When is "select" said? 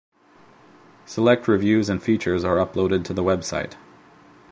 1.05-1.47